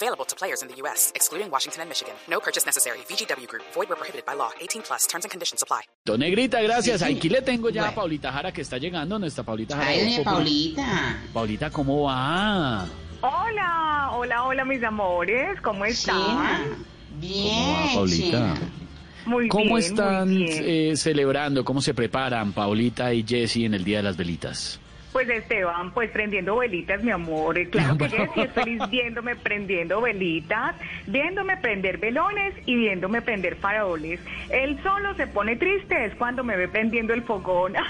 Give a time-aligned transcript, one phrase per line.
[0.00, 2.14] Available to players in the U.S., excluding Washington and Michigan.
[2.30, 2.98] No purchase necessary.
[3.10, 3.64] VGW Group.
[3.74, 4.50] Void where prohibited by law.
[4.60, 5.06] 18 plus.
[5.08, 5.82] Terms and conditions apply.
[6.06, 7.02] Don Negrita, gracias.
[7.02, 7.94] Aquí le tengo ya a.
[7.94, 9.88] Paulita Jara que está llegando, nuestra Paulita Jara.
[9.90, 10.22] Ay, doña.
[10.24, 11.16] Paulita.
[11.34, 12.86] Paulita, ¿cómo va?
[13.22, 16.14] Hola, hola, hola mis amores, ¿cómo están?
[16.16, 16.60] China.
[16.62, 16.86] ¿Cómo va,
[17.18, 18.54] Bien, Paulita?
[19.26, 20.64] Muy ¿Cómo bien, están muy bien.
[20.92, 21.64] eh, celebrando?
[21.64, 24.78] ¿Cómo se preparan Paulita y Jessy en el Día de las Velitas?
[25.12, 27.58] Pues Esteban, pues prendiendo velitas, mi amor.
[27.58, 30.74] Eh, Claro que sí, es feliz viéndome prendiendo velitas,
[31.06, 34.20] viéndome prender velones y viéndome prender faroles.
[34.50, 37.74] Él solo se pone triste es cuando me ve prendiendo el fogón.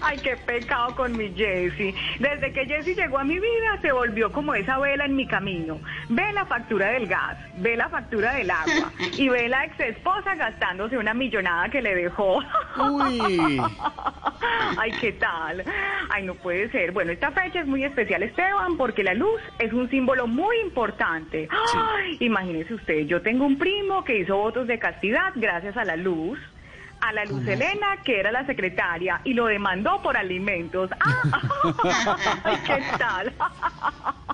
[0.00, 1.94] Ay, qué pecado con mi Jessie.
[2.18, 5.78] Desde que Jessie llegó a mi vida, se volvió como esa vela en mi camino.
[6.08, 10.34] Ve la factura del gas, ve la factura del agua y ve la ex esposa
[10.34, 12.42] gastándose una millonada que le dejó.
[12.78, 13.60] Uy,
[14.78, 15.64] Ay, ¿qué tal?
[16.10, 16.92] Ay, no puede ser.
[16.92, 21.48] Bueno, esta fecha es muy especial, Esteban, porque la luz es un símbolo muy importante.
[21.50, 25.96] Ay, imagínese usted, yo tengo un primo que hizo votos de castidad gracias a la
[25.96, 26.38] luz.
[26.98, 30.90] A la Luz Elena, que era la secretaria, y lo demandó por alimentos.
[30.98, 33.34] Ah, ay, ¿Qué tal?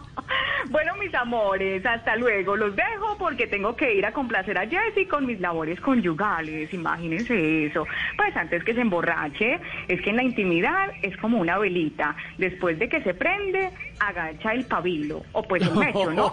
[0.73, 2.56] Bueno, mis amores, hasta luego.
[2.56, 6.73] Los dejo porque tengo que ir a complacer a Jessy con mis labores conyugales.
[6.73, 7.87] Imagínense eso.
[8.17, 12.17] Pues antes que se emborrache, es que en la intimidad es como una velita.
[12.39, 15.23] Después de que se prende, agacha el pabilo.
[15.33, 16.33] O pues el mecho, ¿no?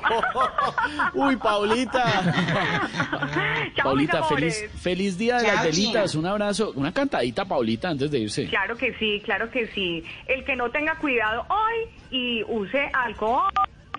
[1.16, 2.06] uy, Paulita.
[3.76, 6.12] Chao, Paulita, mis feliz, feliz Día de Chao, las Velitas.
[6.12, 6.22] China.
[6.22, 8.48] Un abrazo, una cantadita, Paulita, antes de irse.
[8.48, 10.02] Claro que sí, claro que sí.
[10.28, 13.52] El que no tenga cuidado hoy y use alcohol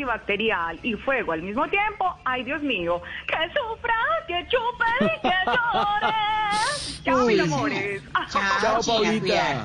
[0.04, 3.94] antibacterial y fuego al mismo tiempo, ay Dios mío, que sufra,
[4.26, 6.14] que chupe y que llore.
[7.04, 8.02] Chao, mis amores.
[8.30, 9.64] Chao, Chao, Paulita.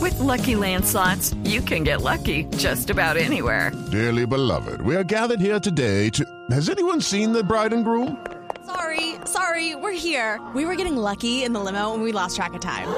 [0.00, 3.72] With Lucky Land slots, you can get lucky just about anywhere.
[3.90, 6.24] Dearly beloved, we are gathered here today to.
[6.50, 8.24] Has anyone seen the bride and groom?
[8.66, 10.40] Sorry, sorry, we're here.
[10.54, 12.88] We were getting lucky in the limo and we lost track of time.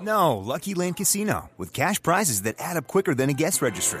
[0.00, 4.00] No, Lucky Land Casino, with cash prizes that add up quicker than a guest registry.